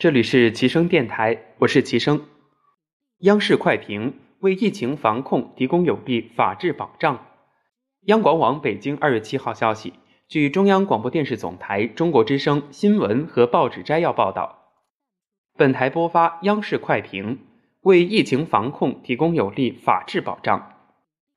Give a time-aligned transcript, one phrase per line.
[0.00, 2.24] 这里是齐声电台，我是齐声。
[3.22, 7.26] 央视快评：为疫情防控提供有力法治保障。
[8.02, 9.94] 央广网北京二月七号消息，
[10.28, 14.70] 据中央广播电视总台中国之声新闻和报纸摘要报道，
[15.56, 17.40] 本台播发央视快评：
[17.80, 20.74] 为疫情防控提供有力法治保障。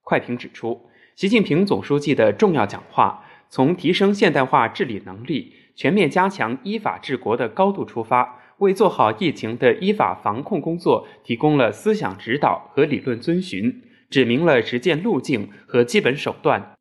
[0.04, 8.38] 快评指出，习近平总书记的重要讲话，从提升现代化治理能力、全面加强依法治国的高度出发。
[8.62, 16.76] 为做好疫情的依法防控工作提供了思想指导和理论遵循，指明了实践路径和基本手段。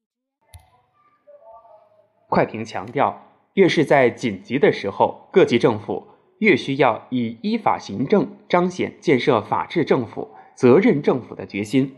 [2.28, 6.06] 快评强调，越是在紧急的时候，各级政府
[6.40, 11.96] 越需要以依法行政彰显建设法治政府、责任政府的决心，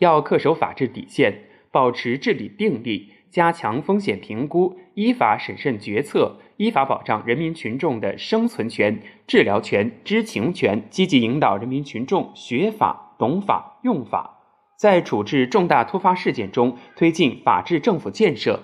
[0.00, 3.11] 要恪守法治底线，保持治理定力。
[3.32, 14.38] 加强风险评估，依法审慎决策，依法保障人民群众的生存权、治疗权、知情权，积极引导人民群众学法、懂法、用法，
[14.78, 18.62] 在处置重大突发事件中推进法治政府建设。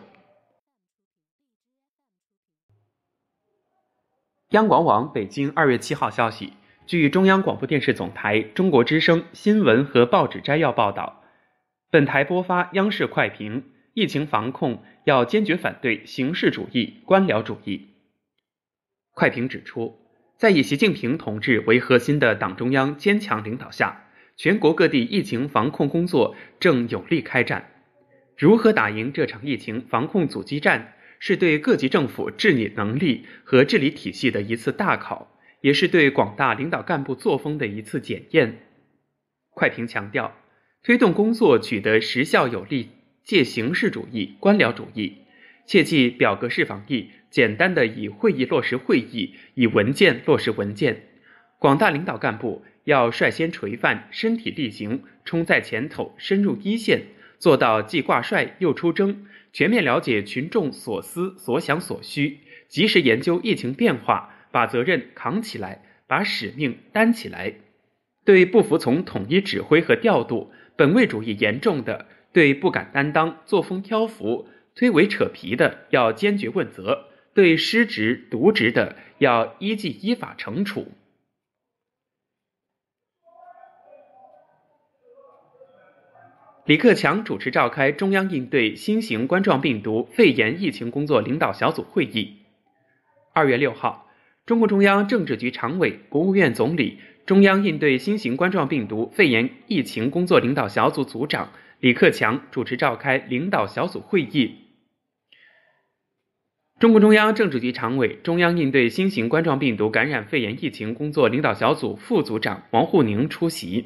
[4.50, 6.52] 央广网北京二月七号消息，
[6.86, 11.22] 据中央广播电视总台中国之声新闻和报纸摘要报道，
[11.90, 13.64] 本台播发央视快评。
[13.98, 17.88] 疫情防控要坚决反对形式主义、官僚主义。
[19.10, 19.98] 快评指出，
[20.36, 24.04] 在以习近平同志为核心的党中央坚强领导下，
[24.36, 27.72] 全国各地疫情防控工作正有力开展。
[28.36, 38.60] 如何打赢这场疫情防控阻击战，是对各级政府治理能力和治理体系的一次大考，也是对广大领导干部作风的一次检验。
[39.50, 40.36] 快评强调，
[40.84, 42.90] 推动工作取得实效有力。
[43.28, 45.18] 借形式主义、官僚主义，
[45.66, 51.02] 切忌表格式防疫，简单的以会议落实会议，以文件落实文件。
[51.58, 57.02] 广大领导干部要率先垂范，身体力行，冲在前头，深入一线，
[57.38, 62.38] 做到既挂帅又出征，全面了解群众所思所想所需，
[62.68, 67.56] 及时研究疫情变化，把责任扛起来，把使命担起来。
[68.24, 72.06] 对不服从统一指挥和调度、本位主义严重的。
[72.38, 80.86] 对不敢担当、作风挑浮、推诿扯皮的，要坚决问责；对失职渎职的，要依纪依法惩处。
[86.64, 92.36] 李克强主持召开中央应对新型冠状病毒肺炎疫情工作领导小组会议。
[93.32, 94.08] 二月六号，
[94.46, 101.50] 中共中央政治局常委、国务院总理、中央应对新型冠状病毒肺炎疫情工作领导小组组长。
[101.78, 104.54] 李克强主持召开领导小组会议，
[106.80, 113.84] 中共中央政治局常委、中央应对新型冠状病毒感染肺炎疫情工作领导小组副组长王沪宁出席。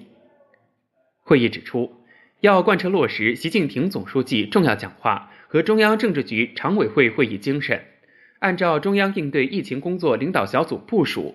[1.21, 1.93] 会议指出，
[2.41, 7.83] 要贯彻落实习近平总书记重要讲话和中央政治局常委会会议精神，
[8.39, 11.35] 按照中央应对疫情工作领导小组部署，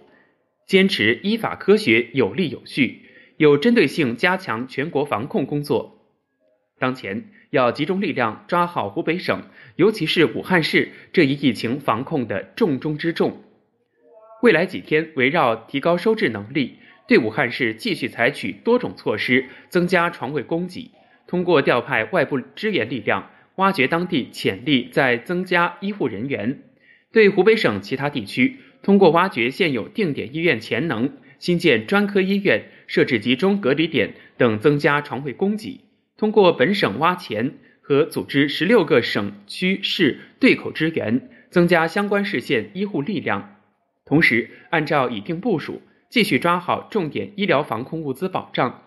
[0.67, 3.03] 坚持依法科学、有力有序、
[3.37, 6.05] 有针对性加强全国防控工作。
[6.77, 9.43] 当前要集中力量抓好湖北省，
[9.77, 13.41] 尤其是武汉市这一疫情防控的重中之重。
[14.43, 20.91] 未来几天，围绕提高收治能力，对武汉市继续采取多种措施，增加床位供给。
[21.27, 26.63] 通过调派外部支援力量，挖掘当地潜力，再增加医护人员。
[27.13, 35.81] 对湖北省其他地区，通过挖掘现有定点医院潜能，新建专科医院，设置集中隔离点等，增加床位供给。
[36.15, 43.57] 通过本省挖潜和组织十六个省区市对口支援，增加相关市县医护力量。
[44.05, 48.83] 同时，按照已定部署，继续抓好重点医疗防控物资保障。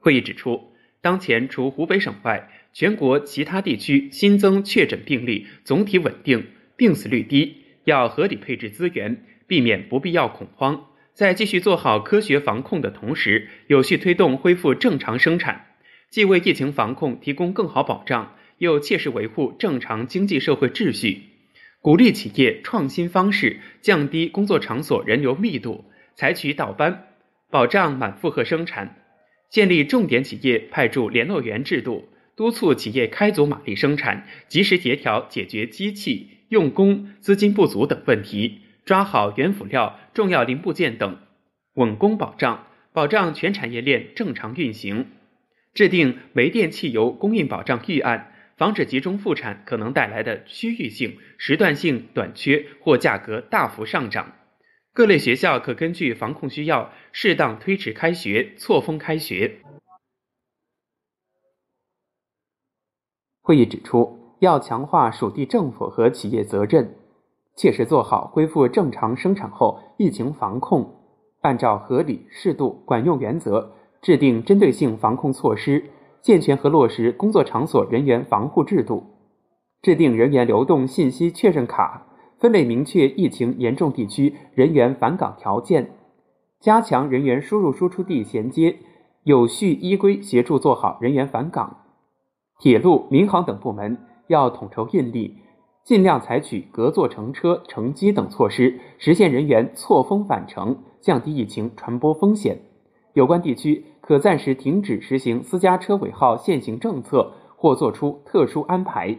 [0.00, 10.86] 会议指出，当前除湖北省外，全国其他地区新增确诊病例总体稳定，病死率低，要合理配置资源，避免不必要恐慌。
[11.14, 15.66] 在继续做好科学防控的同时，有序推动恢复正常生产，
[16.10, 21.22] 既为疫情防控提供更好保障，又切实维护正常经济社会秩序。
[21.80, 25.84] 鼓励企业创新方式降低工作场所人流密度，
[26.16, 27.04] 采取倒班，
[27.50, 28.96] 保障满负荷生产。
[29.48, 38.62] 建立重点企业派驻联络员制度，督促企业开足马力生产，及时协调解决机器、用工、资金不足等问题。
[38.84, 41.18] 抓好原辅料、重要零部件等
[41.74, 45.06] 稳工保障，保障全产业链正常运行；
[45.74, 54.36] 制定煤电汽油供应保障预案，防止集中复产可能带来的区域性、时段性短缺或价格大幅上涨。
[54.92, 59.62] 各类学校可根据防控需要，适当推迟开学、错峰开学。
[63.42, 66.94] 会议指出，要强化属地政府和企业责任，
[67.54, 70.94] 切实做好恢复正常生产后疫情防控，
[71.40, 73.72] 按照合理、适度、管用原则
[74.02, 75.84] 制定针对性防控措施，
[76.20, 79.04] 健全和落实工作场所人员防护制度，
[79.80, 82.06] 制定人员流动信息确认卡，
[82.38, 85.92] 分类明确疫情严重地区人员返岗条件，
[86.60, 88.76] 加强人员输入输出地衔接，
[89.22, 91.78] 有序依规协助做好人员返岗。
[92.58, 95.38] 铁路、民航等部门要统筹运力，
[95.84, 102.58] 尽量采取隔座乘车、乘机等措施，实现人员错峰返程，降低疫情传播风险。
[103.14, 109.16] 有关地区可暂时停止实行私家车尾号限行政策，或作出特殊安排。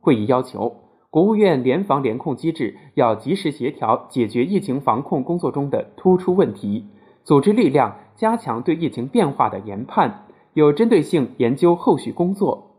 [0.00, 0.76] 会议要求，
[1.10, 6.86] 国务院联防联控机制要及时协调解决疫情防控工作中的突出问题，
[7.24, 10.26] 组织力量加强对疫情变化的研判。
[10.54, 12.69] 有针对性研究后续工作，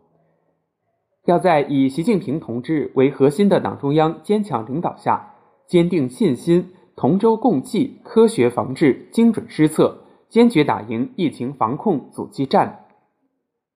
[1.26, 5.36] 要在以习近平同志为核心的党中央坚强领导下，
[5.68, 12.86] 坚定信心，同舟共济，科学防治，精准施策，坚决打赢疫情防控阻击战。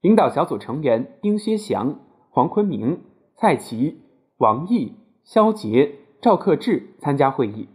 [0.01, 1.99] 领导小组成员丁薛祥、
[2.31, 3.01] 黄坤明、
[3.35, 4.01] 蔡奇、
[4.37, 4.93] 王毅、
[5.23, 7.69] 肖捷、赵克志参加会议。